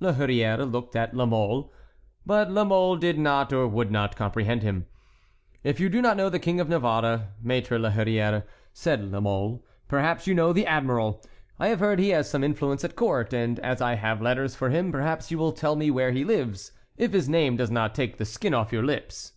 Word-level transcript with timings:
La 0.00 0.14
Hurière 0.14 0.64
looked 0.72 0.96
at 0.96 1.12
La 1.12 1.26
Mole, 1.26 1.70
but 2.24 2.50
La 2.50 2.64
Mole 2.64 2.96
did 2.96 3.18
not 3.18 3.52
or 3.52 3.68
would 3.68 3.90
not 3.90 4.16
comprehend 4.16 4.62
him. 4.62 4.86
"If 5.62 5.78
you 5.78 5.90
do 5.90 6.00
not 6.00 6.16
know 6.16 6.30
the 6.30 6.38
King 6.38 6.58
of 6.58 6.70
Navarre, 6.70 7.34
Maître 7.44 7.78
La 7.78 7.90
Hurière," 7.90 8.44
said 8.72 9.12
La 9.12 9.20
Mole, 9.20 9.62
"perhaps 9.86 10.26
you 10.26 10.32
know 10.32 10.54
the 10.54 10.64
admiral. 10.64 11.22
I 11.58 11.68
have 11.68 11.80
heard 11.80 11.98
he 11.98 12.08
has 12.16 12.30
some 12.30 12.42
influence 12.42 12.82
at 12.82 12.96
court, 12.96 13.34
and 13.34 13.58
as 13.60 13.82
I 13.82 13.96
have 13.96 14.22
letters 14.22 14.54
for 14.54 14.70
him, 14.70 14.90
perhaps 14.90 15.30
you 15.30 15.36
will 15.36 15.52
tell 15.52 15.76
me 15.76 15.90
where 15.90 16.12
he 16.12 16.24
lives, 16.24 16.72
if 16.96 17.12
his 17.12 17.28
name 17.28 17.58
does 17.58 17.70
not 17.70 17.94
take 17.94 18.16
the 18.16 18.24
skin 18.24 18.54
off 18.54 18.72
your 18.72 18.84
lips." 18.84 19.34